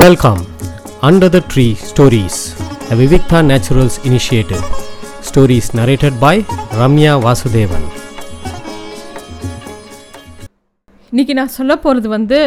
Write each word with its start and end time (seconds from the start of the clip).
Welcome 0.00 0.38
under 1.00 1.32
the 1.34 1.38
tree 1.52 1.64
stories 1.88 2.38
a 2.92 2.96
Vivikta 2.98 3.38
naturals 3.48 3.96
initiative 4.08 4.62
Stories 5.28 5.66
narrated 5.78 6.16
by 6.20 6.40
Ramya 6.78 7.14
Vasudevan 7.24 7.84
இன்னைக்கு 11.10 11.34
நான் 11.34 11.48
சொல்ல 11.48 11.76
போகிறது 11.76 12.08
வந்து 12.08 12.38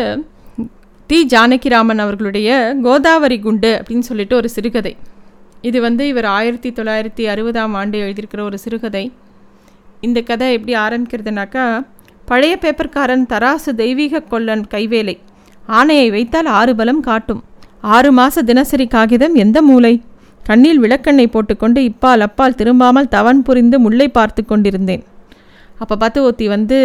டி. 1.07 1.19
ஜானகிராமன் 1.25 2.01
அவர்களுடைய 2.05 2.77
கோதாவரி 2.83 3.39
குண்டு 3.39 3.71
அப்படின்னு 3.81 4.07
சொல்லிட்டு 4.09 4.35
ஒரு 4.35 4.49
சிறுகதை. 4.49 4.95
இது 5.61 5.81
வந்து 5.81 6.07
இவர் 6.07 6.25
ஆயிரத்தி 6.25 6.71
தொள்ளாயிரத்தி 6.71 7.25
அறுபதாம் 7.33 7.75
ஆண்டு 7.81 7.99
எழுதியிருக்கிற 7.99 8.41
ஒரு 8.41 8.57
சிறுகதை. 8.57 9.11
இந்த 10.01 10.21
கதை 10.21 10.49
எப்படி 10.53 10.75
ஆரம்பிக்கிறதுனாக்கா 10.77 11.85
பழைய 12.25 12.57
பேப்பர்காரன் 12.61 13.29
தராசு 13.29 13.73
தெய்வீக 13.75 14.19
கொல்லன் 14.19 14.67
கைவேலை 14.73 15.17
ஆணையை 15.69 16.11
வைத்தால் 16.11 16.45
ஆறு 16.45 16.75
பலம் 16.75 16.99
காட்டும். 16.99 17.43
ஆறு 17.81 18.11
மாத 18.11 18.41
தினசரி 18.41 18.87
காகிதம் 18.87 19.35
எந்த 19.35 19.61
மூலை? 19.61 20.03
கண்ணில் 20.43 20.79
விளக்கெண்ணெய் 20.79 21.33
போட்டுக்கொண்டு 21.33 21.79
இப்பால் 21.81 22.19
அப்பால் 22.19 22.57
திரும்பாமல் 22.59 23.07
தவன் 23.07 23.41
புரிந்து 23.43 23.79
முல்லை 23.79 24.07
பார்த்து 24.09 24.45
கொண்டிருந்தேன். 24.45 25.03
அப்போ 25.79 25.95
பார்த்து 25.95 26.23
ஒருத்தி 26.23 26.47
வந்து 26.47 26.77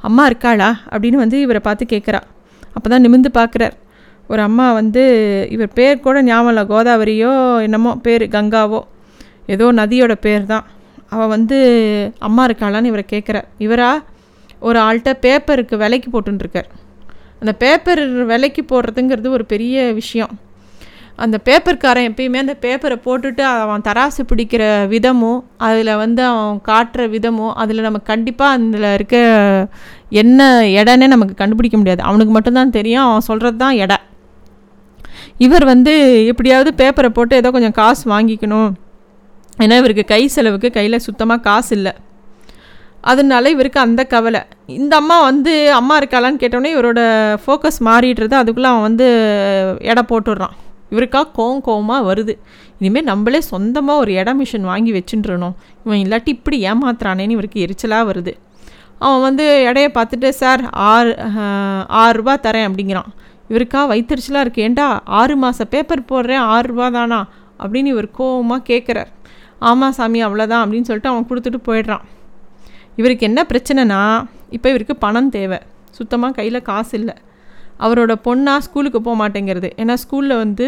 அம்மா 0.00 0.26
இருக்காளா? 0.26 0.70
அப்படின்னு 0.90 1.12
வந்து 1.12 1.40
இவரை 1.40 1.60
பார்த்து 1.64 1.86
கேட்குறா. 1.86 2.20
அப்போ 2.74 2.88
தான் 2.88 3.04
நிமிந்து 3.06 3.30
பார்க்குறார். 3.34 3.76
ஒரு 4.26 4.42
அம்மா 4.42 4.72
வந்து 4.72 5.02
இவர் 5.50 5.70
பேர் 5.72 6.00
கூட 6.00 6.22
ஞாபகம் 6.22 6.48
இல்லை 6.48 6.64
கோதாவரியோ 6.64 7.60
என்னமோ 7.60 7.96
பேர் 7.96 8.22
கங்காவோ. 8.22 8.80
ஏதோ 9.46 9.72
நதியோட 9.72 10.12
பேர் 10.12 10.44
தான் 10.46 10.64
அவள் 11.08 11.28
வந்து 11.28 11.58
அம்மா 12.18 12.44
இருக்காளான்னு 12.44 12.84
இவரை 12.84 13.04
கேட்குறார் 13.12 13.46
இவரா 13.58 13.90
ஒரு 14.58 14.78
ஆள்கிட்ட 14.78 15.12
பேப்பருக்கு 15.24 15.76
விலைக்கு 15.76 16.08
போட்டுருக்கார் 16.12 16.68
அந்த 17.40 17.52
பேப்பர் 17.52 18.02
விலைக்கு 18.30 18.62
போடுறதுங்கிறது 18.70 19.28
ஒரு 19.28 19.44
பெரிய 19.54 19.92
விஷயம். 19.92 20.32
அந்த 21.24 21.36
பேப்பர்காரன் 21.44 22.08
எப்பயுமே 22.08 22.38
அந்த 22.42 22.54
பேப்பரை 22.64 22.96
போட்டுட்டு 23.04 23.42
அவன் 23.62 23.84
தராசு 23.86 24.22
பிடிக்கிற 24.30 24.62
விதமும் 24.92 25.40
அதில் 25.68 25.92
வந்து 25.96 26.22
அவன் 26.24 26.60
காட்டுற 26.68 27.04
விதமும் 27.14 27.54
அதில் 27.62 27.86
நம்ம 27.86 27.98
கண்டிப்பாக 28.10 28.56
அதில் 28.56 28.88
இருக்க 28.94 29.16
என்ன 30.22 30.50
இடன்னே 30.80 31.06
நமக்கு 31.14 31.34
கண்டுபிடிக்க 31.34 31.76
முடியாது. 31.76 32.02
அவனுக்கு 32.02 32.32
மட்டும்தான் 32.32 32.76
தெரியும் 32.78 33.06
அவன் 33.06 33.26
சொல்கிறது 33.30 33.56
தான் 33.56 33.78
எடை. 33.84 33.98
இவர் 35.46 35.64
வந்து 35.64 35.94
எப்படியாவது 36.26 36.72
பேப்பரை 36.82 37.08
போட்டு 37.08 37.36
ஏதோ 37.36 37.50
கொஞ்சம் 37.50 37.78
காசு 37.80 38.04
வாங்கிக்கணும். 38.14 38.70
ஏன்னா 39.58 39.76
இவருக்கு 39.76 40.04
கை 40.04 40.22
செலவுக்கு 40.28 40.70
கையில் 40.70 41.04
சுத்தமாக 41.08 41.40
காசு 41.40 41.72
இல்லை. 41.76 41.94
அதனால 43.10 43.50
இவருக்கு 43.54 43.80
அந்த 43.80 44.02
கவலை. 44.12 44.40
இந்த 44.80 44.94
அம்மா 44.96 45.16
வந்து 45.22 45.52
அம்மா 45.72 45.94
இருக்காளான்னு 45.98 46.40
கேட்டோடனே 46.42 46.70
இவரோட 46.76 47.00
ஃபோக்கஸ் 47.44 47.78
மாறிடுறது 47.88 48.34
அதுக்குள்ளே 48.40 48.70
அவன் 48.70 48.86
வந்து 48.88 49.06
எடை 49.90 50.02
போட்டுடுறான். 50.10 50.54
இவருக்கா 50.92 51.20
கோவம் 51.38 51.62
கோவமாக 51.68 52.08
வருது. 52.10 52.34
இனிமேல் 52.78 53.08
நம்மளே 53.10 53.40
சொந்தமாக 53.52 54.02
ஒரு 54.02 54.12
இட 54.20 54.30
மிஷின் 54.34 54.68
வாங்கி 54.70 54.92
வச்சுட்டுருணும் 54.92 55.54
இவன் 55.84 56.02
இல்லாட்டி 56.04 56.30
இப்படி 56.36 56.58
ஏமாத்துறானேன்னு 56.70 57.36
இவருக்கு 57.36 57.64
எரிச்சலாக 57.66 58.08
வருது. 58.10 58.34
அவன் 59.06 59.24
வந்து 59.26 59.46
எடையை 59.68 59.90
பார்த்துட்டு 59.94 60.28
சார் 60.40 60.62
ஆறு 60.90 61.10
ஆறு 62.02 62.14
ரூபா 62.18 62.34
தரேன் 62.46 62.68
அப்படிங்கிறான். 62.68 63.10
இவருக்கா 63.50 63.80
வைத்தறிச்சலாக 63.92 64.44
இருக்கு. 64.44 64.62
ஏண்டா 64.62 64.86
ஆறு 65.20 65.36
மாதம் 65.42 65.72
பேப்பர் 65.74 66.08
போடுறேன். 66.10 66.44
ஆறு 66.54 66.66
ரூபா 66.68 66.88
தானா? 66.96 67.20
அப்படின்னு 67.62 67.90
இவர் 67.94 68.08
கோவமாக 68.18 68.66
கேட்குறார் 68.70 69.10
ஆமாம் 69.68 69.96
சாமி 69.98 70.18
அவ்வளோதான் 70.26 70.62
அப்படின்னு 70.64 70.88
சொல்லிட்டு 70.88 71.12
அவன் 71.12 71.28
கொடுத்துட்டு 71.28 71.60
போயிடுறான். 71.68 72.04
இவருக்கு 73.00 73.24
என்ன 73.30 73.40
பிரச்சனைனா 73.52 74.00
இப்போ 74.56 74.68
இவருக்கு 74.72 74.94
பணம் 75.04 75.32
தேவை. 75.38 75.58
சுத்தமாக 75.98 76.36
கையில் 76.38 76.66
காசு 76.70 76.92
இல்லை. 77.00 77.14
அவரோட 77.84 78.12
பொண்ணாக 78.26 78.64
ஸ்கூலுக்கு 78.66 79.00
போக 79.06 79.16
மாட்டேங்கிறது. 79.22 79.68
ஏன்னா 79.82 79.94
ஸ்கூலில் 80.04 80.40
வந்து 80.44 80.66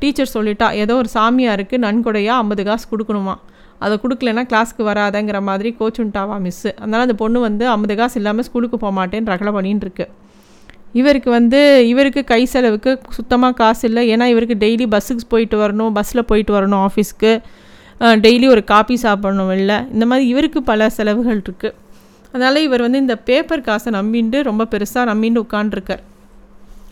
டீச்சர் 0.00 0.34
சொல்லிட்டா 0.34 0.66
ஏதோ 0.82 0.94
ஒரு 1.02 1.08
சாமியாருக்கு 1.14 1.76
நன்கொடையாக 1.84 2.40
ஐம்பது 2.42 2.62
காசு 2.68 2.84
கொடுக்கணுமா. 2.92 3.34
அதை 3.84 3.94
கொடுக்கலன்னா 4.02 4.42
கிளாஸ்க்கு 4.50 4.82
வராதங்கிற 4.88 5.38
மாதிரி 5.48 5.70
கோச்சுன்ட்டாவா 5.78 6.36
மிஸ்ஸு 6.46 6.70
அதனால் 6.80 7.04
அந்த 7.06 7.16
பொண்ணு 7.22 7.38
வந்து 7.46 7.64
ஐம்பது 7.74 7.94
காசு 8.00 8.16
இல்லாமல் 8.20 8.46
ஸ்கூலுக்கு 8.48 8.78
போக 8.82 8.92
மாட்டேன்னு 8.98 9.32
ரகலை 9.32 9.52
பண்ணின்னு 9.56 9.84
இருக்கு. 9.86 10.06
இவருக்கு 11.00 11.30
வந்து 11.38 11.60
இவருக்கு 11.92 12.22
கை 12.32 12.42
செலவுக்கு 12.52 12.92
சுத்தமாக 13.16 13.54
காசு 13.62 13.82
இல்லை. 13.88 14.02
ஏன்னா 14.14 14.26
இவருக்கு 14.34 14.56
டெய்லி 14.64 14.86
பஸ்ஸுக்கு 14.94 15.26
போயிட்டு 15.34 15.58
வரணும் 15.62 15.92
பஸ்ஸில் 15.98 16.28
போயிட்டு 16.30 16.54
வரணும் 16.58 16.82
ஆஃபீஸ்க்கு 16.88 17.32
டெய்லி 18.00 18.48
ஒரு 18.48 18.64
காப்பி 18.64 18.96
சாப்பிடணும் 18.96 19.52
இல்லை 19.52 19.78
இந்த 19.92 20.06
மாதிரி 20.06 20.28
இவருக்கு 20.28 20.62
பல 20.62 20.88
செலவுகள் 20.88 21.40
இருக்குது 21.40 21.76
அதனால் 22.34 22.56
இவர் 22.56 22.80
வந்து 22.80 22.98
இந்த 22.98 23.16
பேப்பர் 23.16 23.60
காசை 23.60 23.92
நம்பிண்டு 23.92 24.42
ரொம்ப 24.42 24.64
பெருசாக 24.64 25.04
நம்பிண்டு 25.10 25.42
உட்காண்டிருக்கார் 25.42 26.02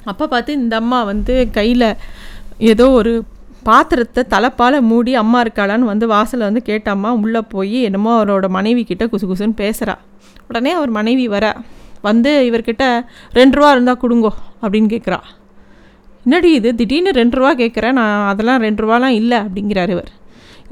அப்போ 0.04 0.26
பார்த்து 0.26 0.52
இந்த 0.52 0.76
அம்மா 0.76 1.04
வந்து 1.04 1.50
கையில் 1.50 1.88
ஏதோ 2.58 2.90
ஒரு 2.90 3.12
பாத்திரத்தை 3.62 4.24
தலைப்பால் 4.24 4.80
மூடி 4.82 5.14
அம்மா 5.14 5.40
இருக்காளான்னு 5.40 5.84
வந்து 5.84 6.06
வாசலில் 6.06 6.44
வந்து 6.44 6.62
கேட்டம்மா 6.62 7.10
உள்ளே 7.18 7.40
போய் 7.48 7.82
என்னமோ 7.82 8.12
அவரோட 8.18 8.48
மனைவி 8.48 8.84
கிட்டே 8.84 9.06
குசு 9.06 9.26
குசுன்னு 9.26 9.60
பேசுகிறா 9.60 9.94
உடனே 10.50 10.72
அவர் 10.72 10.90
மனைவி 10.90 11.28
வர 11.28 11.46
வந்து 12.02 12.50
இவர்கிட்ட 12.50 12.84
ரெண்டு 13.32 13.56
ரூபா 13.56 13.70
இருந்தால் 13.70 14.00
கொடுங்கோ 14.02 14.32
அப்படின்னு 14.62 14.88
கேட்குறா 14.88 15.18
என்னடி 16.26 16.52
இது? 16.52 16.74
திடீர்னு 16.74 17.10
ரெண்டு 17.10 17.36
ரூபா 17.36 17.54
கேட்குறேன் 17.54 17.92
நான் 17.92 18.28
அதெல்லாம் 18.28 18.60
ரெண்டு 18.60 18.82
ரூபாலாம் 18.84 19.14
இல்லை 19.14 19.38
அப்படிங்கிறார் 19.38 19.88
இவர். 19.88 20.10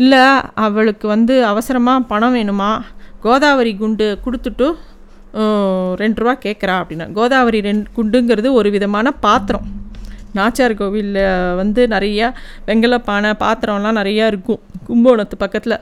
இல்லை 0.03 0.25
அவளுக்கு 0.67 1.07
வந்து 1.15 1.34
அவசரமாக 1.51 2.07
பணம் 2.11 2.37
வேணுமா? 2.37 2.71
கோதாவரி 3.25 3.73
குண்டு 3.81 4.07
கொடுத்துட்டு 4.25 4.67
ரெண்டு 6.03 6.21
ரூபா 6.21 6.34
கேட்குறா 6.45 6.75
அப்படின்னா 6.81 7.07
கோதாவரி 7.17 7.59
ரெண்டு 7.69 7.87
குண்டுங்கிறது 7.97 8.49
ஒரு 8.59 8.69
விதமான 8.77 9.11
பாத்திரம். 9.27 9.67
நாச்சார் 10.37 10.75
கோவிலில் 10.81 11.21
வந்து 11.61 11.83
நிறையா 11.95 12.27
வெங்கல 12.69 12.97
பானை 13.09 13.31
பாத்திரம்லாம் 13.43 13.99
நிறையா 14.01 14.25
இருக்கும் 14.33 14.62
கும்போணத்து 14.89 15.37
பக்கத்தில். 15.45 15.77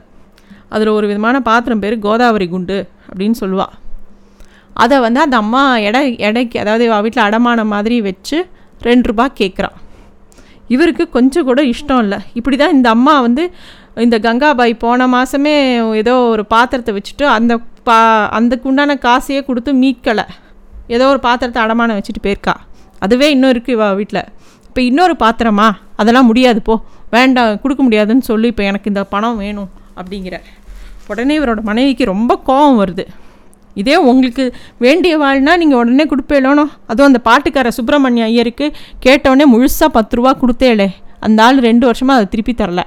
அதில் 0.74 0.96
ஒரு 0.98 1.06
விதமான 1.10 1.36
பாத்திரம் 1.48 1.82
பேர் 1.84 1.96
கோதாவரி 2.06 2.46
குண்டு 2.54 2.78
அப்படின்னு 3.08 3.36
சொல்லுவாள் 3.42 3.74
அதை 4.82 4.96
வந்து 5.06 5.20
அந்த 5.24 5.36
அம்மா 5.42 5.62
எடை 5.88 6.02
எடைக்கு 6.28 6.56
அதாவது 6.62 6.84
வீட்டில் 7.04 7.26
அடமான 7.28 7.64
மாதிரி 7.72 7.96
வச்சு 8.08 8.38
ரெண்டு 8.88 9.08
ரூபா 9.10 9.26
கேட்குறான் 9.40 9.76
இவருக்கு 10.74 11.04
கொஞ்சம் 11.16 11.46
கூட 11.48 11.60
இஷ்டம் 11.72 12.02
இல்லை. 12.04 12.18
இப்படி 12.38 12.56
தான் 12.62 12.74
இந்த 12.76 12.88
அம்மா 12.96 13.14
வந்து 13.26 13.44
இந்த 14.02 14.16
கங்காபாய் 14.18 14.72
போன 14.84 15.06
மாதமே 15.14 15.54
ஏதோ 16.00 16.14
ஒரு 16.34 16.44
பாத்திரத்தை 16.54 16.92
வச்சுட்டு 16.96 17.24
அந்த 17.36 17.52
பா 17.88 17.98
அதுக்கு 18.36 18.68
உண்டான 18.70 18.94
காசையே 19.06 19.40
கொடுத்து 19.48 19.70
மீட்கலை. 19.82 20.24
ஏதோ 20.94 21.04
ஒரு 21.08 21.20
பாத்திரத்தை 21.26 21.60
அடமானம் 21.64 21.98
வச்சுட்டு 21.98 22.22
போயிருக்கா. 22.26 22.54
அதுவே 23.04 23.26
இன்னும் 23.34 23.52
இருக்குது 23.54 23.76
இவா 23.76 23.88
வீட்டில் 24.00 24.22
இப்போ 24.68 24.80
இன்னொரு 24.90 25.14
பாத்திரமா? 25.24 25.68
அதெல்லாம் 25.96 26.28
முடியாது 26.30 26.62
போ. 26.62 26.74
வேண்டாம் 27.10 27.60
கொடுக்க 27.62 27.82
முடியாதுன்னு 27.82 28.24
சொல்லி 28.30 28.48
இப்போ 28.52 28.64
எனக்கு 28.70 28.90
இந்த 28.92 29.04
பணம் 29.04 29.36
வேணும் 29.42 29.68
அப்படிங்கிற. 30.00 30.36
உடனே 31.10 31.34
இவரோட 31.40 31.60
மனைவிக்கு 31.70 32.04
ரொம்ப 32.04 32.32
கோபம் 32.48 32.80
வருது. 32.82 33.04
இதே 33.74 33.96
உங்களுக்கு 34.10 34.44
வேண்டிய 34.84 35.14
வாழ்னா 35.22 35.52
நீங்கள் 35.62 35.80
உடனே 35.82 36.04
கொடுப்பேலோனோ 36.10 36.64
அதுவும் 36.90 37.10
அந்த 37.10 37.20
பாட்டுக்கார 37.28 37.68
சுப்பிரமணிய 37.78 38.24
ஐயருக்கு 38.30 38.66
கேட்டவுடனே 39.06 39.46
முழுசாக 39.54 39.88
பத்து 39.98 40.16
ரூபா 40.16 40.32
கொடுத்தேளே. 40.42 40.88
அந்த 41.20 41.38
ஆள் 41.46 41.58
ரெண்டு 41.68 41.84
வருஷமாக 41.90 42.18
அதை 42.18 42.28
திருப்பி 42.34 42.54
தரல. 42.64 42.82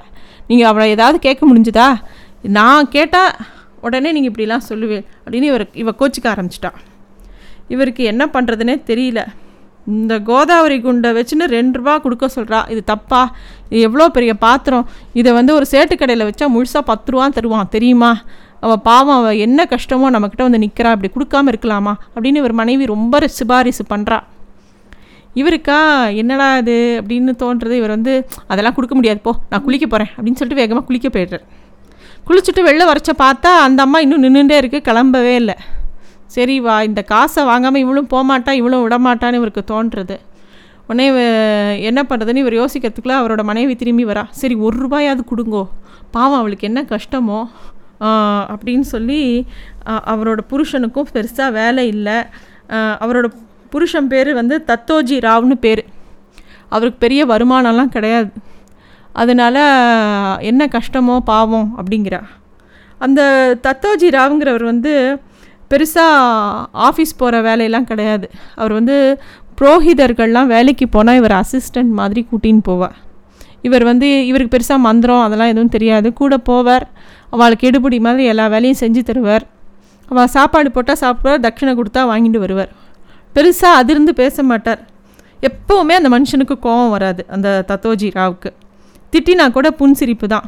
நீங்கள் 0.47 0.69
அவளை 0.69 0.89
ஏதாவது 0.89 1.19
கேட்க 1.19 1.41
முடிஞ்சுதா? 1.49 1.87
நான் 2.57 2.89
கேட்டால் 2.89 3.33
உடனே 3.81 4.11
நீங்கள் 4.11 4.31
இப்படிலாம் 4.31 4.67
சொல்லுவேன் 4.69 5.03
அப்படின்னு 5.23 5.49
இவர் 5.51 5.65
இவ 5.73 5.93
கோச்சிக்க 5.99 6.27
ஆரம்பிச்சிட்டா. 6.33 6.71
இவருக்கு 7.67 8.03
என்ன 8.03 8.23
பண்ணுறதுனே 8.25 8.75
தெரியல. 8.91 9.21
இந்த 9.87 10.13
கோதாவரி 10.19 10.77
குண்டை 10.81 11.09
வச்சுன்னு 11.17 11.45
ரெண்டு 11.57 11.77
ரூபா 11.79 11.93
கொடுக்க 11.97 12.29
சொல்கிறா 12.35 12.69
இது 12.69 12.81
தப்பா? 12.83 13.21
இது 13.69 13.81
எவ்வளோ 13.81 14.09
பெரிய 14.09 14.33
பாத்திரம்? 14.33 14.87
இதை 15.13 15.33
வந்து 15.33 15.53
ஒரு 15.53 15.65
சேட்டு 15.71 15.95
கடையில் 15.97 16.27
வச்சா 16.29 16.47
முழுசாக 16.55 16.83
பத்து 16.91 17.11
ரூபா 17.11 17.27
தருவான். 17.37 17.69
தெரியுமா? 17.75 18.11
அவள் 18.59 18.83
பாவம் 18.89 19.17
அவள் 19.17 19.37
என்ன 19.37 19.67
கஷ்டமோ 19.69 20.07
நம்மக்கிட்ட 20.15 20.45
வந்து 20.47 20.63
நிற்கிறா 20.65 20.91
அப்படி 20.95 21.11
கொடுக்காம 21.15 21.51
இருக்கலாமா? 21.53 21.93
அப்படின்னு 22.15 22.41
இவர் 22.43 22.59
மனைவி 22.61 22.85
ரொம்ப 22.85 23.27
சிபாரிசு 23.37 23.85
பண்ணுறா 23.95 24.19
இவருக்கா? 25.41 25.79
என்னடா 26.21 26.47
இது? 26.61 26.77
அப்படின்னு 27.01 27.33
தோன்றது 27.43 27.75
இவர் 27.79 27.95
வந்து 27.95 28.13
அதெல்லாம் 28.51 28.75
கொடுக்க 28.77 28.95
முடியாது 28.99 29.19
போ 29.27 29.33
நான் 29.51 29.65
குளிக்க 29.67 29.87
போகிறேன் 29.87 30.11
அப்படின்னு 30.15 30.39
சொல்லிட்டு 30.39 30.61
வேகமாக 30.61 30.85
குளிக்க 30.89 31.09
போயிடுறேன் 31.15 31.45
குளிச்சுட்டு 32.27 32.61
வெளில 32.67 32.85
வரைச்ச 32.89 33.11
பார்த்தா 33.23 33.51
அந்த 33.65 33.81
அம்மா 33.85 33.99
இன்னும் 34.05 34.23
நின்றுட்டே 34.23 34.55
இருக்குது 34.61 34.85
கிளம்பவே 34.87 35.33
இல்லை. 35.41 35.55
சரி 36.35 36.55
வா 36.65 36.75
இந்த 36.87 37.01
காசை 37.11 37.41
வாங்காமல் 37.49 37.83
இவளும் 37.83 38.09
போகமாட்டா 38.13 38.53
இவளும் 38.61 38.83
விடமாட்டான்னு 38.85 39.39
இவருக்கு 39.41 39.63
தோன்றுறது 39.73 40.17
உடனே 40.89 41.05
என்ன 41.89 42.01
பண்ணுறதுன்னு 42.09 42.43
இவர் 42.43 42.59
யோசிக்கிறதுக்குள்ளே 42.59 43.15
அவரோட 43.21 43.41
மனைவி 43.49 43.73
திரும்பி 43.81 44.03
வரா. 44.09 44.23
சரி 44.41 44.55
ஒரு 44.65 44.75
ரூபாயாவது 44.83 45.23
கொடுங்கோ. 45.31 45.63
பாவம் 46.15 46.39
அவளுக்கு 46.41 46.67
என்ன 46.69 46.81
கஷ்டமோ 46.91 47.39
அப்படின்னு 48.53 48.87
சொல்லி 48.93 49.21
அவரோட 50.13 50.39
புருஷனுக்கும் 50.51 51.09
பெருசாக 51.15 51.49
வேலை 51.59 51.83
இல்லை. 51.95 52.17
அவரோட 53.05 53.27
புருஷன் 53.69 54.09
பேர் 54.13 54.29
வந்து 54.39 54.55
தத்தோஜி 54.71 55.17
ராவ்னு 55.27 55.55
பேர். 55.65 55.83
அவருக்கு 56.73 57.03
பெரிய 57.05 57.21
வருமானம்லாம் 57.33 57.93
கிடையாது. 57.95 58.29
அதனால் 59.21 59.63
என்ன 60.49 60.67
கஷ்டமோ 60.75 61.15
பாவம் 61.31 61.69
அப்படிங்கிறா 61.79 62.21
அந்த 63.05 63.21
தத்தோஜி 63.67 64.07
ராவுங்கிறவர் 64.15 64.65
வந்து 64.73 64.93
பெருசாக 65.71 66.65
ஆஃபீஸ் 66.87 67.19
போகிற 67.21 67.41
வேலையெல்லாம் 67.47 67.87
கிடையாது. 67.89 68.27
அவர் 68.55 68.73
வந்து 68.77 68.95
புரோஹிதர்கள்லாம் 69.59 70.51
வேலைக்கு 70.55 70.85
போனால் 70.95 71.19
இவர் 71.21 71.35
அசிஸ்டண்ட் 71.41 71.91
மாதிரி 71.99 72.21
கூட்டின்னு 72.31 72.63
போவார். 72.69 72.97
இவர் 73.67 73.83
வந்து 73.83 74.07
இவருக்கு 74.29 74.53
பெருசாக 74.55 74.85
மந்திரம் 74.87 75.23
அதெல்லாம் 75.25 75.51
எதுவும் 75.53 75.73
தெரியாது. 75.75 76.07
கூட 76.19 76.35
போவார். 76.49 76.85
அவளுக்கு 77.35 77.69
எடுபடி 77.69 77.99
மாதிரி 78.07 78.25
எல்லா 78.33 78.47
வேலையும் 78.53 78.81
செஞ்சு 78.83 79.01
தருவார். 79.09 79.45
அவள் 80.11 80.33
சாப்பாடு 80.35 80.69
போட்டால் 80.75 81.01
சாப்பிடுவார் 81.03 81.45
தட்சிணை 81.45 81.73
கொடுத்தா 81.79 82.03
வாங்கிட்டு 82.11 82.43
வருவார். 82.45 82.71
பெருசாக 83.37 83.79
அதிர்ந்து 83.81 84.13
பேச 84.21 84.43
மாட்டார். 84.51 84.83
எப்போவுமே 85.49 85.95
அந்த 85.99 86.09
மனுஷனுக்கு 86.13 86.55
கோபம் 86.67 86.93
வராது 86.97 87.23
அந்த 87.35 87.47
தத்தோஜி 87.71 88.07
ராவுக்கு. 88.19 88.49
திட்டினா 89.13 89.45
கூட 89.57 89.67
புன்சிரிப்பு 89.79 90.27
தான். 90.35 90.45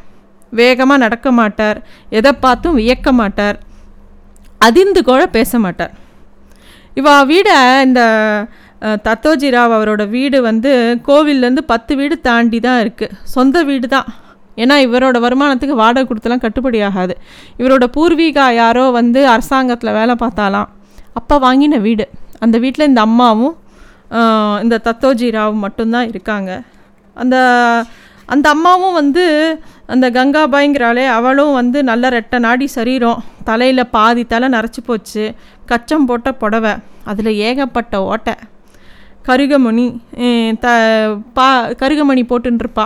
வேகமாக 0.59 1.03
நடக்க 1.03 1.27
மாட்டார் 1.39 1.79
எதை 2.17 2.31
பார்த்தும் 2.45 2.77
வியக்க 2.79 3.09
மாட்டார் 3.19 3.57
அதிர்ந்து 4.67 5.01
கூட 5.09 5.21
பேச 5.35 5.59
மாட்டார். 5.65 5.93
இவா 6.99 7.13
வீடை 7.31 7.57
இந்த 7.87 8.01
தத்தோஜி 9.07 9.47
ராவ் 9.55 9.75
அவரோட 9.77 10.03
வீடு 10.15 10.37
வந்து 10.47 10.71
கோவில்லேருந்து 11.07 11.63
பத்து 11.71 11.93
வீடு 11.99 12.15
தாண்டி 12.27 12.59
தான் 12.65 12.79
இருக்குது 12.83 13.15
சொந்த 13.35 13.63
வீடு 13.69 13.87
தான். 13.95 14.07
ஏன்னா 14.63 14.75
இவரோட 14.85 15.17
வருமானத்துக்கு 15.25 15.75
வாடகை 15.81 16.05
கொடுத்தலாம் 16.07 16.43
கட்டுப்படி 16.45 16.79
ஆகாது. 16.87 17.15
இவரோட 17.61 17.85
பூர்வீகா 17.97 18.45
யாரோ 18.61 18.85
வந்து 18.99 19.21
அரசாங்கத்தில் 19.33 19.97
வேலை 19.99 20.15
பார்த்தாலாம் 20.23 20.69
அப்போ 21.19 21.37
வாங்கின 21.45 21.79
வீடு. 21.87 22.07
அந்த 22.45 22.55
வீட்டில் 22.63 22.89
இந்த 22.91 23.01
அம்மாவும் 23.07 23.55
இந்த 24.63 24.75
தத்தோஜி 24.87 25.27
ராவ் 25.37 25.55
மட்டும்தான் 25.65 26.07
இருக்காங்க. 26.11 26.51
அந்த 27.21 27.35
அந்த 28.33 28.47
அம்மாவும் 28.55 28.97
வந்து 28.99 29.23
அந்த 29.93 30.05
கங்காபாய்ங்கிறாளே 30.15 31.05
அவளும் 31.17 31.53
வந்து 31.59 31.79
நல்ல 31.89 32.09
ரெட்டை 32.15 32.37
நாடி 32.45 32.67
சரீரம். 32.77 33.21
தலையில் 33.49 33.91
பாதி 33.95 34.23
தலை 34.33 34.47
நரைச்சி 34.55 34.81
போச்சு. 34.89 35.23
கச்சம் 35.71 36.07
போட்ட 36.09 36.31
புடவை. 36.41 36.73
அதில் 37.11 37.31
ஏகப்பட்ட 37.47 38.01
ஓட்டை. 38.11 38.35
கருகமணி 39.27 39.85
த 40.63 40.67
பா 41.37 41.47
கருகமணி 41.81 42.23
போட்டுருப்பா 42.29 42.85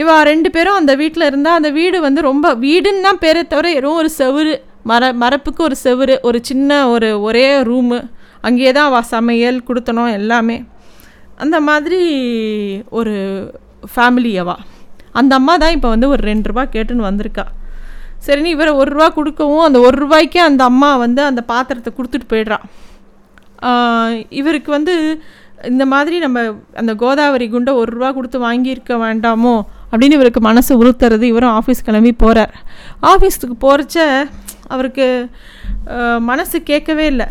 இவா 0.00 0.16
ரெண்டு 0.30 0.48
பேரும் 0.54 0.78
அந்த 0.80 0.92
வீட்டில் 1.00 1.28
இருந்தால் 1.28 1.58
அந்த 1.60 1.70
வீடு 1.78 1.96
வந்து 2.06 2.20
ரொம்ப 2.30 2.46
வீடுன்னு 2.64 3.06
தான் 3.06 3.20
பேரை 3.24 3.42
தவிர 3.52 3.66
வெறும் 3.76 3.98
ஒரு 4.02 4.10
செவுரு. 4.18 4.54
மர 4.90 5.12
மரப்புக்கு 5.22 5.60
ஒரு 5.68 5.76
செவுரு 5.84 6.14
ஒரு 6.28 6.38
சின்ன 6.48 6.78
ஒரு 6.94 7.08
ஒரே 7.28 7.46
ரூமு. 7.70 7.98
அங்கேயே 8.46 8.70
தான் 8.76 8.88
அவள் 8.90 9.10
சமையல் 9.14 9.66
கொடுத்தனும் 9.68 10.14
எல்லாமே. 10.20 10.56
அந்த 11.42 11.56
மாதிரி 11.68 12.00
ஒரு 12.98 13.14
ஃபேமிலி 13.92 14.32
அவா 14.42 14.56
அந்த 15.20 15.32
அம்மா 15.40 15.54
தான் 15.62 15.74
இப்போ 15.76 15.88
வந்து 15.94 16.06
ஒரு 16.14 16.22
ரெண்டு 16.30 16.48
ரூபா 16.50 16.64
கேட்டுன்னு 16.74 17.08
வந்திருக்கா. 17.10 17.44
சரின்னு 18.26 18.54
இவரை 18.56 18.72
ஒரு 18.80 18.90
ரூபா 18.94 19.08
கொடுக்கவும் 19.18 19.64
அந்த 19.68 19.78
ஒரு 19.86 19.96
ரூபாய்க்கே 20.02 20.40
அந்த 20.50 20.62
அம்மா 20.70 20.90
வந்து 21.04 21.22
அந்த 21.30 21.40
பாத்திரத்தை 21.52 21.90
கொடுத்துட்டு 21.96 22.28
போயிடுறா. 22.32 22.58
இவருக்கு 24.40 24.70
வந்து 24.76 24.94
இந்த 25.70 25.84
மாதிரி 25.92 26.16
நம்ம 26.24 26.38
அந்த 26.80 26.92
கோதாவரி 27.02 27.46
குண்டை 27.52 27.72
ஒரு 27.82 27.90
ரூபா 27.96 28.08
கொடுத்து 28.16 28.38
வாங்கியிருக்க 28.46 28.94
வேண்டாமோ 29.04 29.54
அப்படின்னு 29.90 30.18
இவருக்கு 30.18 30.40
மனசு 30.48 30.72
உறுத்துறது 30.80 31.26
இவரும் 31.32 31.54
ஆஃபீஸ் 31.58 31.86
கிளம்பி 31.88 32.12
போகிறார் 32.22 32.54
ஆஃபீஸுக்கு 33.12 33.56
போகிறச்ச 33.66 33.98
அவருக்கு 34.74 35.06
மனசு 36.30 36.56
கேட்கவே 36.70 37.06
இல்லை. 37.12 37.28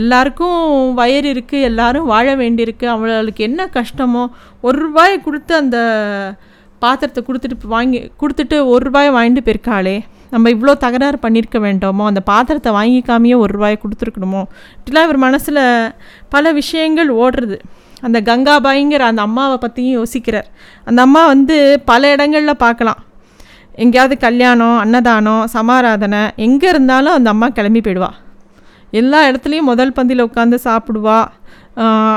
எல்லாருக்கும் 0.00 0.58
வயிறு 0.98 1.28
இருக்குது 1.34 1.66
எல்லாரும் 1.68 2.10
வாழ 2.14 2.26
வேண்டியிருக்கு. 2.40 2.86
அவளுக்கு 2.94 3.42
என்ன 3.48 3.68
கஷ்டமோ 3.76 4.24
ஒரு 4.66 4.76
ரூபாயை 4.86 5.16
கொடுத்து 5.26 5.54
அந்த 5.62 5.78
பாத்திரத்தை 6.82 7.20
கொடுத்துட்டு 7.26 7.74
வாங்கி 7.76 8.00
கொடுத்துட்டு 8.20 8.56
ஒரு 8.72 8.82
ரூபாயை 8.88 9.10
வாங்கிட்டு 9.16 9.44
போயிருக்காளே. 9.46 9.96
நம்ம 10.32 10.50
இவ்வளோ 10.54 10.72
தகராறு 10.84 11.18
பண்ணியிருக்க 11.24 11.58
வேண்டாமோ 11.66 12.04
அந்த 12.10 12.20
பாத்திரத்தை 12.30 12.70
வாங்கிக்காமையே 12.78 13.36
ஒரு 13.42 13.50
ரூபாயை 13.56 13.76
கொடுத்துருக்கணுமோ? 13.82 14.42
இப்படிலாம் 14.78 15.06
இவர் 15.08 15.20
மனசில் 15.26 15.62
பல 16.34 16.52
விஷயங்கள் 16.60 17.10
ஓடுறது. 17.22 17.58
அந்த 18.06 18.18
கங்காபாய்ங்கிற 18.30 19.04
அந்த 19.10 19.22
அம்மாவை 19.28 19.56
பற்றியும் 19.64 19.96
யோசிக்கிறார். 20.00 20.48
அந்த 20.88 21.00
அம்மா 21.06 21.22
வந்து 21.32 21.56
பல 21.90 22.10
இடங்களில் 22.14 22.62
பார்க்கலாம். 22.64 23.00
எங்கேயாவது 23.82 24.16
கல்யாணம் 24.26 24.76
அன்னதானம் 24.82 25.44
சமாராதனை 25.54 26.22
எங்கே 26.46 26.68
இருந்தாலும் 26.72 27.16
அந்த 27.18 27.28
அம்மா 27.34 27.46
கிளம்பி 27.56 27.82
போயிடுவாள் 27.86 28.18
எல்லா 29.00 29.20
இடத்துலையும் 29.28 29.70
முதல் 29.70 29.94
பந்தியில் 29.96 30.26
உட்காந்து 30.28 30.58
சாப்பிடுவா. 30.68 31.18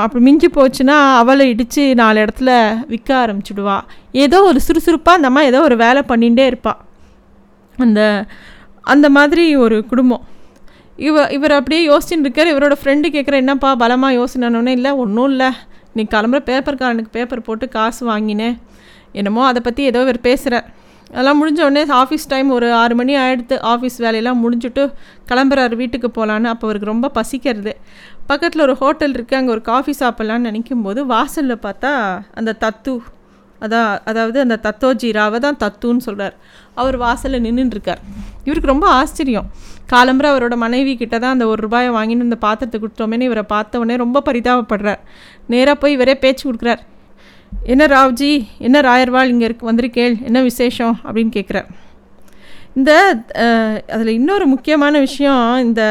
அப்படி 0.02 0.20
மிஞ்சி 0.26 0.48
போச்சுன்னா 0.56 0.96
அவளை 1.20 1.44
இடித்து 1.52 1.82
நாலு 2.00 2.18
இடத்துல 2.24 2.50
விற்க 2.90 3.10
ஆரம்பிச்சிடுவா. 3.22 3.76
ஏதோ 4.24 4.38
ஒரு 4.50 4.60
சுறுசுறுப்பாக 4.66 5.18
அந்த 5.18 5.30
அம்மா 5.30 5.42
ஏதோ 5.50 5.60
ஒரு 5.68 5.76
வேலை 5.84 6.02
பண்ணிகிட்டே 6.10 6.44
இருப்பாள் 6.50 6.80
அந்த 7.84 8.00
அந்த 8.94 9.06
மாதிரி 9.16 9.44
ஒரு 9.64 9.78
குடும்பம். 9.90 10.24
இவ 11.08 11.24
இவர் 11.36 11.56
அப்படியே 11.56 11.82
யோசிச்சுட்டு 11.90 12.26
இருக்கார். 12.26 12.52
இவரோட 12.52 12.74
ஃப்ரெண்டு 12.80 13.08
கேட்குற 13.16 13.34
என்னப்பா 13.42 13.70
பலமாக 13.82 14.16
யோசினோன்னே 14.20 14.72
இல்லை 14.78 14.92
ஒன்றும் 15.02 15.30
இல்லை. 15.32 15.50
நீ 15.96 16.02
கிளம்புற 16.14 16.40
பேப்பர்காரனுக்கு 16.48 17.16
பேப்பர் 17.18 17.46
போட்டு 17.48 17.66
காசு 17.76 18.02
வாங்கினேன் 18.12 18.56
என்னமோ 19.18 19.42
அதை 19.50 19.60
பற்றி 19.66 19.82
ஏதோ 19.90 20.00
இவர் 20.06 20.26
பேசுகிறார் 20.26 20.66
அதெல்லாம் 21.10 21.38
முடிஞ்ச 21.40 21.60
உடனே 21.66 21.82
ஆஃபீஸ் 22.00 22.26
டைம் 22.32 22.48
ஒரு 22.56 22.66
ஆறு 22.80 22.94
மணி 23.00 23.14
ஆகிடுத்து 23.24 23.56
ஆஃபீஸ் 23.72 23.98
வேலையெல்லாம் 24.04 24.40
முடிஞ்சுட்டு 24.44 24.82
கிளம்புறாரு. 25.30 25.74
வீட்டுக்கு 25.82 26.08
போகலான்னு 26.16 26.50
அப்போ 26.52 26.66
அவருக்கு 26.68 26.92
ரொம்ப 26.92 27.10
பசிக்கிறது. 27.18 27.74
பக்கத்தில் 28.30 28.64
ஒரு 28.66 28.74
ஹோட்டல் 28.82 29.14
இருக்குது 29.16 29.38
அங்கே 29.38 29.52
ஒரு 29.56 29.62
காஃபி 29.70 29.94
சாப்பிட்லான்னு 30.00 30.48
நினைக்கும் 30.50 30.84
போது 30.88 31.00
வாசலில் 31.14 31.62
பார்த்தா 31.66 31.92
அந்த 32.40 32.56
தத்து 32.64 32.94
அதான் 33.64 33.92
அதாவது 34.10 34.38
அந்த 34.44 34.56
தத்தோஜி 34.64 35.08
ராவை 35.16 35.38
தான் 35.44 35.56
தத்துன்னு 35.62 36.02
சொல்கிறார் 36.08 36.34
அவர் 36.80 36.96
வாசலில் 37.04 37.44
நின்றுட்டுருக்கார் 37.46 38.02
இவருக்கு 38.46 38.72
ரொம்ப 38.72 38.86
ஆச்சரியம். 38.98 39.48
காலம்புற 39.92 40.26
அவரோட 40.32 40.54
மனைவி 40.64 40.92
கிட்ட 41.00 41.16
தான் 41.24 41.34
அந்த 41.36 41.46
ஒரு 41.52 41.60
ரூபாயை 41.66 41.90
வாங்கின்னு 41.96 42.26
இந்த 42.28 42.38
பாத்திரத்தை 42.44 42.78
கொடுத்தோமேனு 42.82 43.28
இவரை 43.30 43.44
பார்த்த 43.54 43.80
உடனே 43.82 43.96
ரொம்ப 44.04 44.22
பரிதாபப்படுறார். 44.28 45.02
நேராக 45.54 45.76
போய் 45.82 45.96
இவரே 45.98 46.14
பேச்சு 46.24 46.44
கொடுக்குறார். 46.48 46.82
என்ன 47.62 47.86
ராவ்ஜி 47.86 48.46
என்ன 48.58 48.80
ராயர்வாள் 48.80 49.28
இங்கே 49.28 49.44
இருக்கு 49.44 49.70
வந்திருக்கேள் 49.72 50.14
என்ன 50.24 50.42
விசேஷம் 50.42 51.00
அப்படின்னு 51.04 51.32
கேட்குறார் 51.36 51.68
இந்த 52.74 52.92
அதில் 53.88 54.16
இன்னொரு 54.18 54.46
முக்கியமான 54.46 54.98
விஷயம் 54.98 55.58
இந்த 55.58 55.82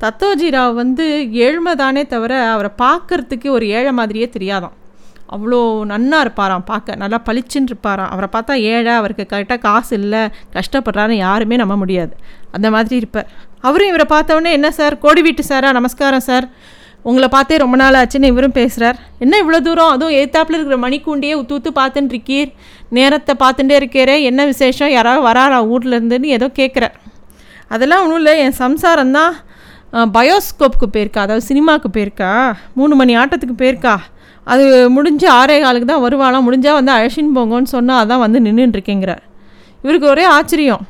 தத்தோஜி 0.00 0.48
ராவ் 0.56 0.74
வந்து 0.74 1.06
ஏழ்மை 1.46 1.74
தானே 1.74 2.06
தவிர 2.06 2.50
அவரை 2.50 2.70
பார்க்கறதுக்கு 2.78 3.48
ஒரு 3.48 3.66
ஏழை 3.68 3.92
மாதிரியே 3.92 4.30
தெரியாதாம் 4.38 4.76
அவ்வளோ 5.36 5.58
நன்னா 5.92 6.18
இருப்பாராம் 6.24 6.64
பார்க்க 6.64 6.94
நல்லா 6.96 7.18
பளிச்சுன்னு 7.26 7.70
இருப்பாராம். 7.70 8.10
அவரை 8.14 8.28
பார்த்தா 8.32 8.54
ஏழை 8.72 8.92
அவருக்கு 8.92 9.24
கரெக்டாக 9.32 9.58
காசு 9.58 9.92
இல்லை 9.96 10.22
கஷ்டப்படுறாருன்னு 10.54 11.24
யாருமே 11.26 11.56
நம்ப 11.56 11.76
முடியாது. 11.76 12.14
அந்த 12.52 12.70
மாதிரி 12.70 12.96
இருப்பார். 12.96 13.28
அவரும் 13.60 13.88
இவரை 13.88 14.06
பார்த்தவொடனே 14.10 14.50
என்ன 14.50 14.70
சார்? 14.70 14.98
கோடி 14.98 15.22
வீட்டு 15.22 15.42
சாரா? 15.42 15.72
நமஸ்காரம் 15.72 16.20
சார். 16.20 16.46
உங்களை 17.06 17.28
பார்த்தே 17.34 17.56
ரொம்ப 17.62 17.76
நாள் 17.80 17.96
ஆச்சுன்னு 18.00 18.30
இவரும் 18.32 18.54
பேசுகிறார் 18.58 18.96
என்ன 19.24 19.34
இவ்வளோ 19.42 19.58
தூரம்? 19.66 19.92
அதுவும் 19.94 20.14
ஏத்தாப்பில் 20.20 20.56
இருக்கிற 20.56 20.78
மணிக்கூண்டியே 20.84 21.34
உத்து 21.40 21.54
ஊத்து 21.56 21.70
பார்த்துட்டு 21.78 22.12
இருக்கீர். 22.14 22.50
நேரத்தை 22.96 23.34
பார்த்துட்டே 23.42 23.74
இருக்கிறே 23.80 24.16
என்ன 24.30 24.46
விசேஷம்? 24.52 24.90
யாராவது 24.96 25.22
வராரா 25.28 25.58
ஊர்லேருந்துன்னு 25.74 26.34
ஏதோ 26.38 26.48
கேட்குறார் 26.60 26.96
அதெல்லாம் 27.74 28.02
ஒன்றும் 28.04 28.20
இல்லை. 28.22 28.34
என் 28.44 28.58
சம்சாரம் 28.64 29.14
தான் 29.18 29.32
பயோஸ்கோப்புக்கு 30.16 30.88
போயிருக்கா. 30.94 31.20
அதாவது 31.26 31.44
சினிமாவுக்கு 31.50 31.90
போயிருக்கா. 31.96 32.30
மூணு 32.78 32.94
மணி 33.00 33.12
ஆட்டத்துக்கு 33.22 33.56
போயிருக்கா. 33.62 33.94
அது 34.52 34.64
முடிஞ்சு 34.96 35.26
ஆறே 35.38 35.56
காலுக்கு 35.64 35.88
தான் 35.92 36.04
வருவாளாம். 36.04 36.46
முடிஞ்சால் 36.48 36.78
வந்து 36.80 36.92
அழைச்சின்னு 36.96 37.36
போங்கன்னு 37.38 37.74
சொன்னால் 37.76 38.00
அதான் 38.02 38.24
வந்து 38.26 38.38
நின்றுட்டுருக்கேங்கிறார் 38.46 39.24
இவருக்கு 39.84 40.08
ஒரே 40.14 40.24
ஆச்சரியம். 40.36 40.84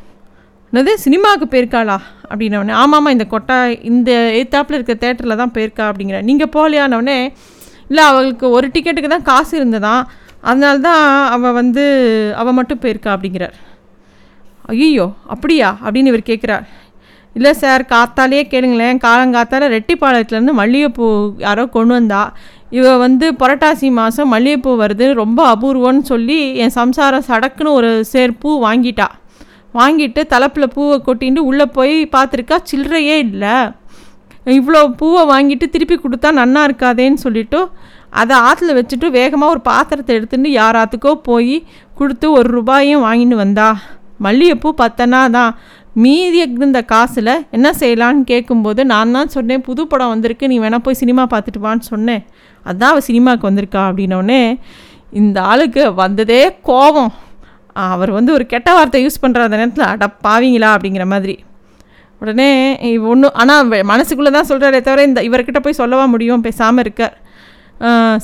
என்னது 0.70 0.92
சினிமாவுக்கு 1.04 1.46
போயிருக்காளா? 1.52 1.96
அப்படின்னோடனே 2.30 2.72
ஆமாம்மா 2.80 3.10
இந்த 3.14 3.26
கொட்டா 3.30 3.56
இந்த 3.90 4.10
ஏத்தாப்பில் 4.38 4.76
இருக்க 4.78 4.94
தேட்டரில் 4.94 5.40
தான் 5.42 5.52
போயிருக்கா 5.54 5.84
அப்படிங்கிற. 5.90 6.18
நீங்கள் 6.22 6.50
போகலையானோடனே 6.56 7.18
இல்லை 7.90 8.02
அவளுக்கு 8.10 8.46
ஒரு 8.50 8.66
டிக்கெட்டுக்கு 8.74 9.10
தான் 9.14 9.28
காசு 9.30 9.52
இருந்ததான் 9.60 10.02
அதனால 10.40 10.78
தான் 10.78 11.04
அவள் 11.34 11.52
வந்து 11.52 11.84
அவள் 12.40 12.56
மட்டும் 12.58 12.80
போயிருக்கா 12.82 13.10
அப்படிங்கிறார். 13.14 13.56
ஐயோ 14.74 15.06
அப்படியா? 15.34 15.68
அப்படின்னு 15.84 16.12
இவர் 16.12 16.30
கேட்குறார். 16.30 16.66
இல்லை 17.36 17.52
சார் 17.62 17.82
காத்தாலே 17.92 18.40
கேளுங்களேன். 18.52 19.00
காலங்காத்தால 19.06 19.68
ரெட்டிப்பாளையத்துலேருந்து 19.76 20.54
மல்லிகைப்பூ 20.60 21.08
யாரோ 21.46 21.64
கொண்டு 21.76 21.94
வந்தா. 21.98 22.22
இவ 22.78 22.96
வந்து 22.96 23.26
புரட்டாசி 23.40 23.90
மாதம் 24.00 24.32
மல்லிகைப்பூ 24.34 24.72
வருது 24.84 25.06
ரொம்ப 25.22 25.40
அபூர்வம்னு 25.54 26.04
சொல்லி 26.12 26.38
என் 26.64 26.76
சம்சாரம் 26.80 27.26
சடக்குன்னு 27.30 27.76
ஒரு 27.80 27.92
சேர் 28.12 28.38
பூ 28.40 28.50
வாங்கிட்டா. 28.66 29.08
வாங்கிட்டு 29.74 30.20
தலைப்பில் 30.32 30.72
பூவை 30.74 30.96
கொட்டிட்டு 31.06 31.40
உள்ளே 31.50 31.66
போய் 31.76 31.94
பார்த்துருக்கா? 32.16 32.56
சில்லறையே 32.70 33.16
இல்லை. 33.26 33.56
இவ்வளோ 34.58 34.80
பூவை 35.00 35.22
வாங்கிட்டு 35.32 35.66
திருப்பி 35.72 35.96
கொடுத்தா 36.02 36.28
நன்னா 36.40 36.60
இருக்காதேன்னு 36.68 37.24
சொல்லிவிட்டு 37.24 37.60
அதை 38.20 38.34
ஆற்றுல 38.48 38.74
வச்சுட்டு 38.78 39.06
வேகமாக 39.16 39.54
ஒரு 39.54 39.60
பாத்திரத்தை 39.70 40.12
எடுத்துட்டு 40.18 40.50
யாராத்துக்கோ 40.60 41.12
போய் 41.28 41.56
கொடுத்து 41.98 42.26
ஒரு 42.38 42.48
ரூபாயும் 42.56 43.04
வாங்கிட்டு 43.06 43.38
வந்தா. 43.44 43.68
மல்லிகைப்பூ 44.26 44.70
பத்தனா 44.82 45.20
தான். 45.36 45.52
மீதி 46.04 46.38
இருந்த 46.44 46.80
காசில் 46.92 47.32
என்ன 47.56 47.68
செய்யலான்னு 47.80 48.24
கேட்கும்போது 48.30 48.80
நான் 48.92 49.14
தான் 49.16 49.32
சொன்னேன் 49.36 49.64
புது 49.68 49.82
படம் 49.92 50.12
வந்திருக்கு 50.14 50.50
நீ 50.50 50.56
வேணால் 50.64 50.84
போய் 50.86 51.00
சினிமா 51.02 51.24
பார்த்துட்டு 51.32 51.64
வான்னு 51.66 51.90
சொன்னேன். 51.92 52.22
அதான் 52.66 52.92
அவள் 52.92 53.08
சினிமாவுக்கு 53.08 53.48
வந்திருக்கா 53.50 53.82
அப்படின்னோடனே 53.88 54.42
இந்த 55.20 55.38
ஆளுக்கு 55.50 55.82
வந்ததே 56.02 56.42
கோபம். 56.68 57.12
அவர் 57.74 58.10
வந்து 58.18 58.30
ஒரு 58.36 58.44
கெட்ட 58.52 58.68
வார்த்தை 58.76 59.00
யூஸ் 59.04 59.22
பண்ணுற 59.22 59.46
அந்த 59.46 59.58
நேரத்தில் 59.60 59.90
அட 59.92 60.06
பாவீங்களா 60.26 60.70
அப்படிங்கிற 60.76 61.06
மாதிரி. 61.12 61.36
உடனே 62.22 62.50
ஒன்றும் 63.12 63.36
ஆனால் 63.42 63.84
மனசுக்குள்ளே 63.92 64.30
தான் 64.36 64.48
சொல்கிறாரே 64.50 64.80
தவிர 64.86 65.04
இந்த 65.08 65.20
இவர்கிட்ட 65.28 65.60
போய் 65.64 65.80
சொல்லவா 65.80 66.04
முடியும் 66.14 66.44
பேசாமல் 66.46 66.84
இருக்கார் 66.84 67.16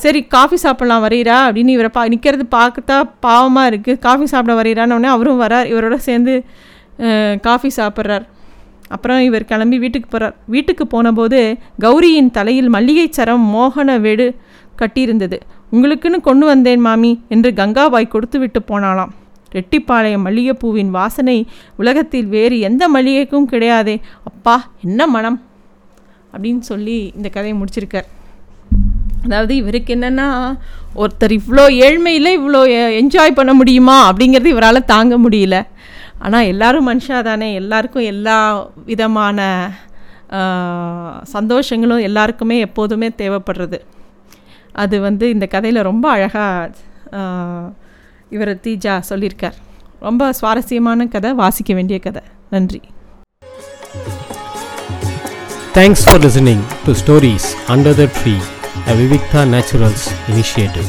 சரி 0.02 0.20
காஃபி 0.34 0.56
சாப்பிட்லாம் 0.62 1.04
வரீரா 1.04 1.36
அப்படின்னு 1.46 1.74
இவரை 1.76 1.90
பா 1.96 2.02
நிற்கிறது 2.12 2.44
பார்க்கத்தா 2.56 2.96
பாவமாக 3.26 3.70
இருக்குது 3.72 4.00
காஃபி 4.06 4.26
சாப்பிட 4.32 4.54
வரீரான்னு 4.60 5.10
அவரும் 5.16 5.42
வரார் 5.44 5.70
இவரோட 5.72 5.96
சேர்ந்து 6.08 6.34
காஃபி 7.46 7.70
சாப்பிட்றார். 7.76 8.24
அப்புறம் 8.94 9.20
இவர் 9.28 9.48
கிளம்பி 9.50 9.76
வீட்டுக்கு 9.84 10.08
போகிறார் 10.14 10.34
வீட்டுக்கு 10.54 10.84
போனபோது 10.94 11.40
கௌரியின் 11.84 12.34
தலையில் 12.38 12.72
மல்லிகை 12.76 13.06
சரம் 13.18 13.44
மோகன 13.54 13.98
வெடு 14.06 14.26
கட்டியிருந்தது. 14.80 15.38
உங்களுக்குன்னு 15.74 16.20
கொண்டு 16.28 16.46
வந்தேன் 16.52 16.82
மாமி 16.86 17.12
என்று 17.34 17.50
கங்காபாய் 17.60 18.12
கொடுத்து 18.14 18.38
விட்டு 18.42 18.62
போனாலாம் 18.70 19.12
ரெட்டிப்பாளையம் 19.56 20.25
மல்லிகைப்பூவின் 20.26 20.92
வாசனை 20.99 21.37
உலகத்தில் 21.76 22.28
வேறு 22.37 22.56
எந்த 22.68 22.84
மல்லிகைக்கும் 22.94 23.50
கிடையாதே. 23.52 23.96
அப்பா 24.30 24.56
என்ன 24.80 25.06
மனம்? 25.06 25.38
அப்படின்னு 26.34 26.62
சொல்லி 26.70 26.99
இந்த 27.16 27.28
கதையை 27.28 27.54
முடிச்சிருக்கார். 27.61 28.08
அதாவது 29.25 29.52
இவருக்கு 29.56 29.90
என்னென்னா 29.96 30.26
ஒருத்தர் 31.02 31.34
இவ்வளோ 31.38 31.64
ஏழ்மையில் 31.84 32.30
இவ்வளோ 32.38 32.61
என்ஜாய் 33.00 33.38
பண்ண 33.38 33.52
முடியுமா? 33.54 33.96
அப்படிங்கிறது 34.11 34.52
இவரால் 34.54 34.88
தாங்க 34.92 35.14
முடியல. 35.18 35.58
ஆனால் 36.18 36.49
எல்லாரும் 36.52 36.88
மனுஷா 36.88 37.18
தானே. 37.23 37.49
எல்லாருக்கும் 37.54 38.08
எல்லா 38.12 38.38
விதமான 38.84 39.49
சந்தோஷங்களும் 41.37 42.04
எல்லாருக்குமே 42.08 42.56
எப்போதுமே 42.58 43.08
தேவைப்படுறது. 43.23 43.78
அது 44.82 44.96
வந்து 45.00 45.25
இந்த 45.30 45.46
கதையில் 45.46 45.87
ரொம்ப 45.90 46.06
அழகாக 46.11 46.52
இவர் 48.34 48.52
தீஜா 48.64 48.94
சொல்லியிருக்கார் 49.08 49.56
ரொம்ப 50.00 50.32
சுவாரஸ்யமான 50.32 51.06
கதை 51.08 51.30
வாசிக்க 51.34 51.72
வேண்டிய 51.74 51.98
கதை 51.98 52.22
நன்றி 52.50 52.80
thanks 55.74 56.04
for 56.04 56.20
listening 56.20 56.64
to 56.84 56.94
stories 56.94 57.48
under 57.68 57.96
the 57.96 58.06
tree 58.18 58.34
a 58.86 58.94
Vivikta 58.94 59.42
naturals 59.54 60.06
initiative 60.30 60.88